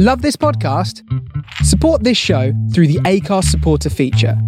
[0.00, 1.02] Love this podcast?
[1.64, 4.40] Support this show through the Acast supporter feature.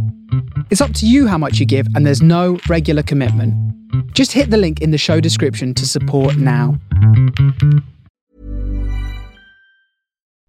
[0.71, 3.53] It's up to you how much you give, and there's no regular commitment.
[4.15, 6.79] Just hit the link in the show description to support now.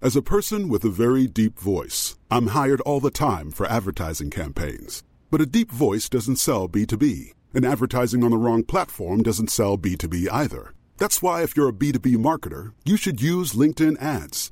[0.04, 4.30] As a person with a very deep voice, I'm hired all the time for advertising
[4.30, 5.02] campaigns.
[5.32, 9.80] But a deep voice doesn't sell B2B, and advertising on the wrong platform doesn't sell
[9.80, 10.76] B2B either.
[10.98, 14.52] That's why, if you're a B2B marketer, you should use LinkedIn ads.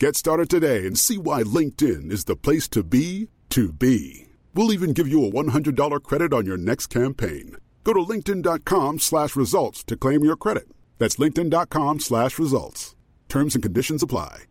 [0.00, 4.26] Get started today and see why LinkedIn is the place to be to be.
[4.52, 7.56] We'll even give you a $100 credit on your next campaign.
[7.84, 10.66] Go to linkedin.com slash results to claim your credit.
[10.98, 12.96] That's linkedin.com slash results.
[13.28, 14.44] Terms and conditions apply.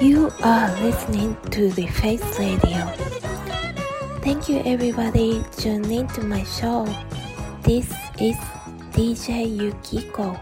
[0.00, 2.86] You are listening to the Face Radio.
[4.22, 6.84] Thank you everybody tuning to my show.
[7.62, 8.36] This is
[8.92, 10.38] DJ Yukiko.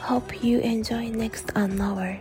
[0.00, 1.50] Hope you enjoy next
[1.80, 2.18] hour.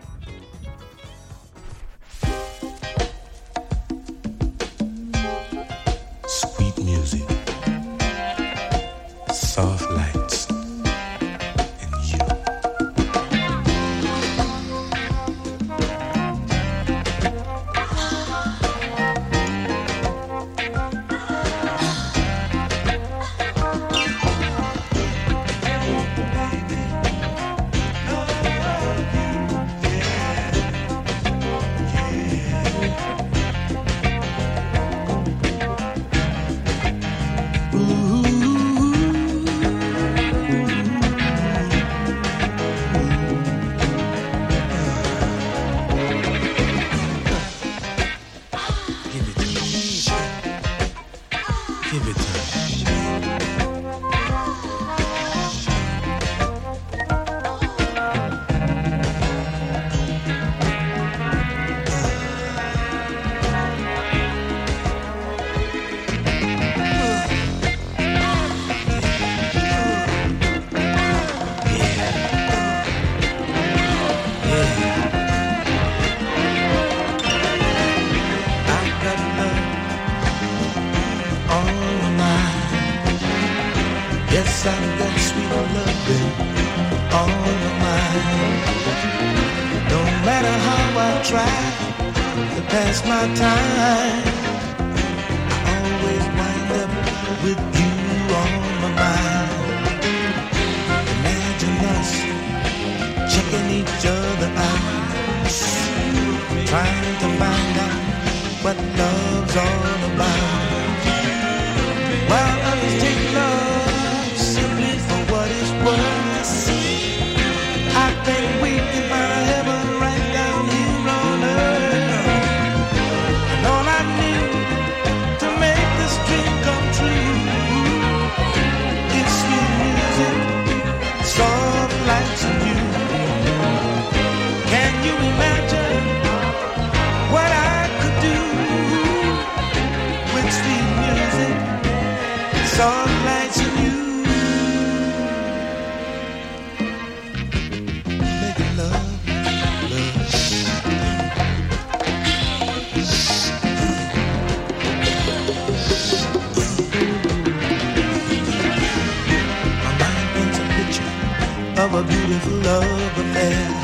[161.81, 163.80] Of a beautiful love affair.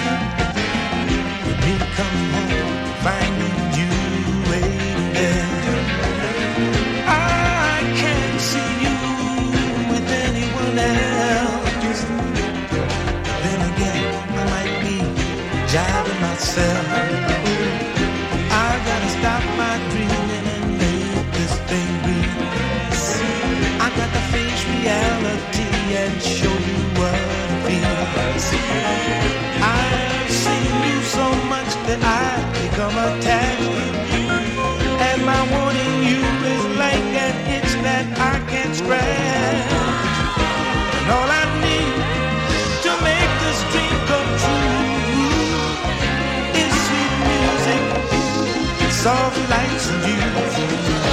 [16.57, 16.87] Myself.
[18.49, 22.33] I gotta stop my dreaming and make this thing real.
[23.85, 25.69] I got to face reality
[26.01, 27.99] and show you what I feel.
[29.63, 32.27] I've seen you so much that I
[32.61, 33.63] become attached.
[35.07, 36.21] And my wanting you
[36.53, 39.86] is like an itch that I can't scratch.
[49.07, 51.06] soft lights and you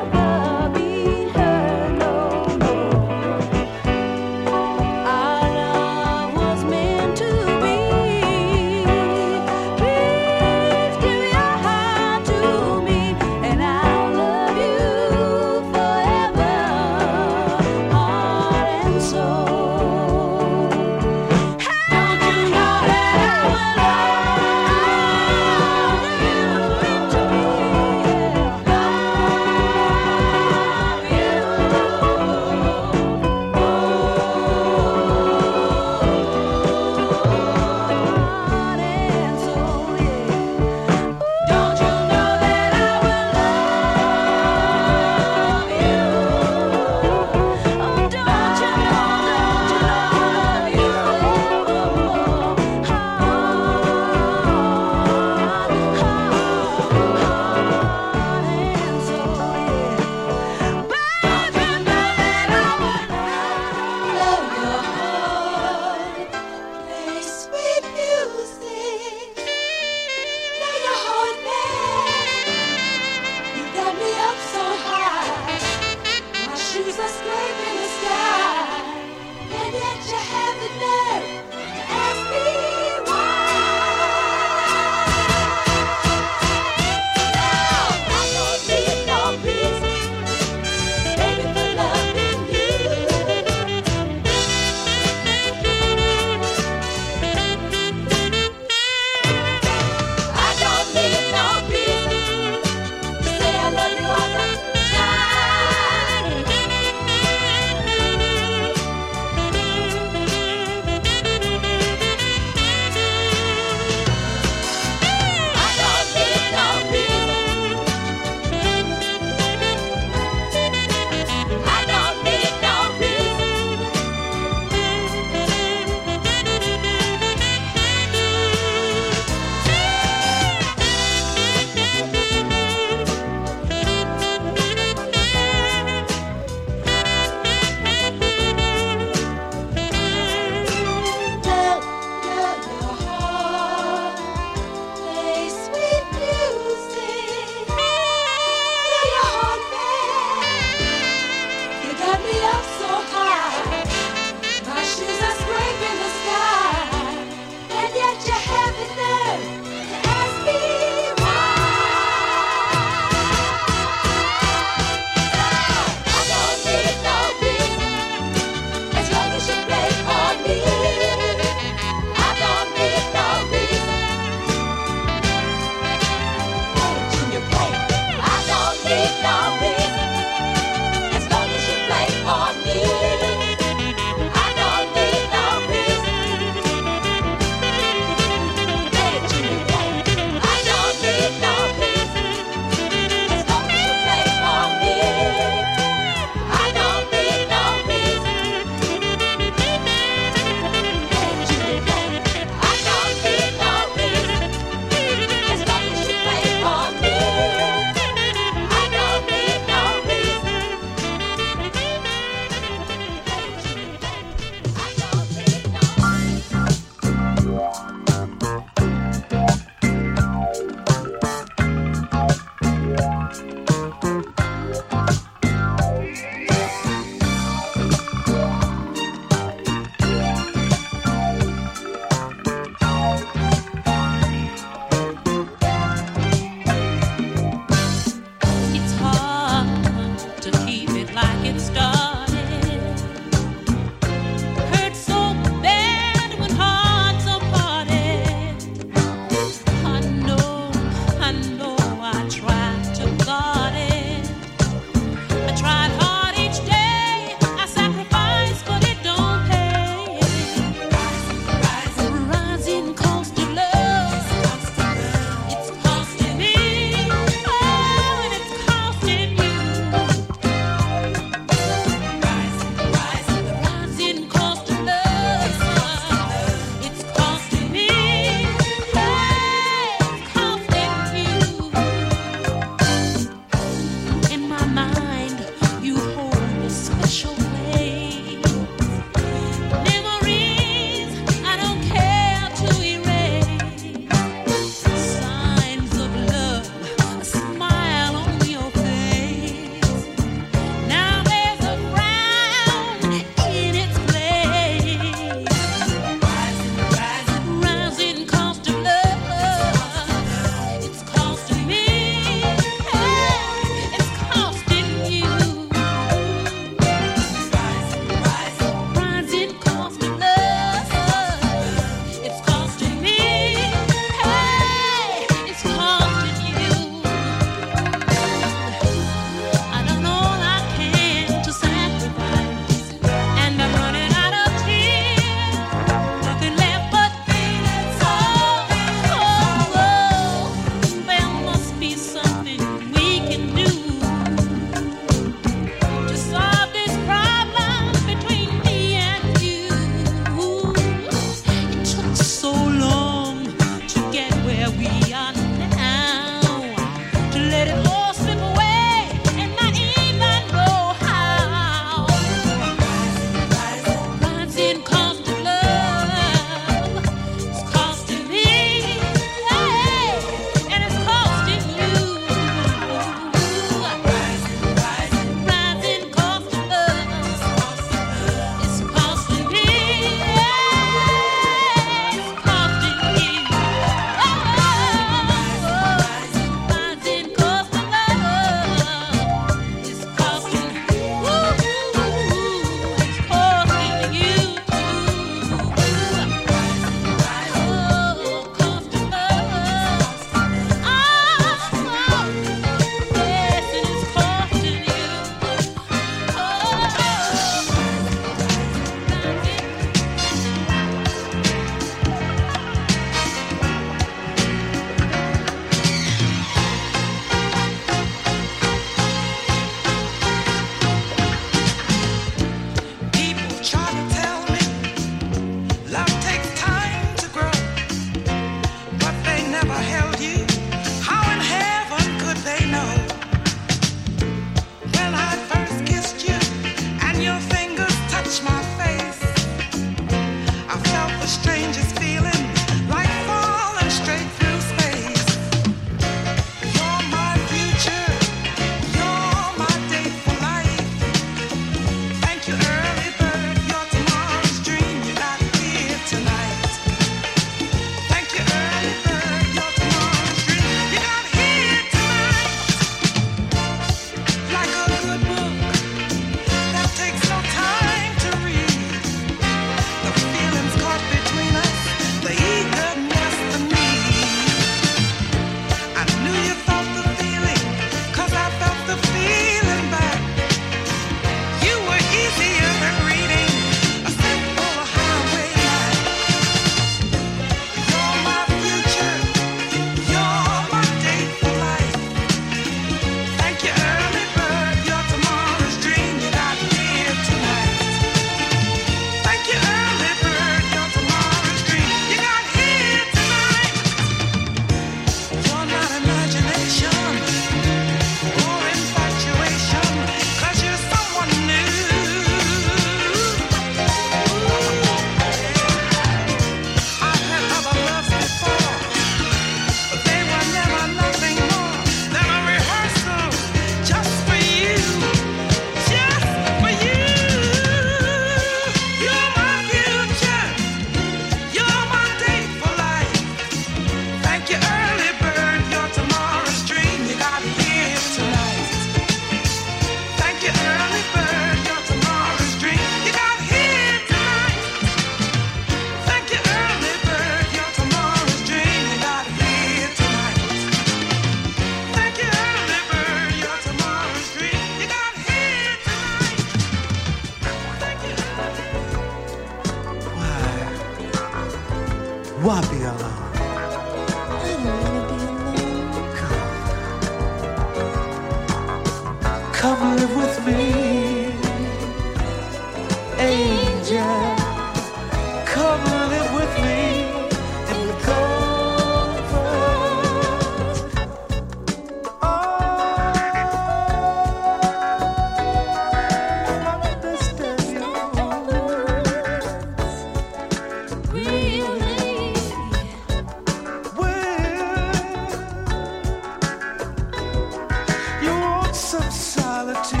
[599.00, 600.00] some solitude.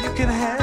[0.00, 0.59] You can have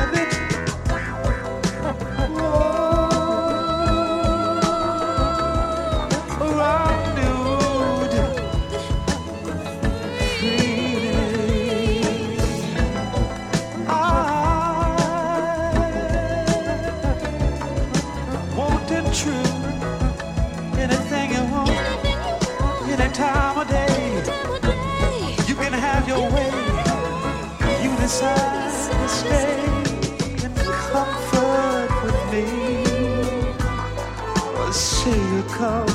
[35.58, 35.87] come,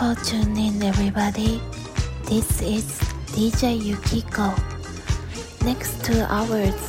[0.00, 1.60] for tuning in, everybody.
[2.24, 2.86] This is
[3.36, 4.48] DJ Yukiko.
[5.62, 6.80] Next two hours,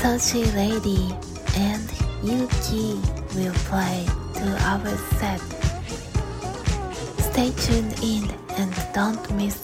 [0.00, 1.12] Soshi Lady
[1.60, 1.84] and
[2.24, 2.94] Yuki
[3.36, 5.42] will play two hours set.
[7.28, 8.24] Stay tuned in
[8.56, 9.63] and don't miss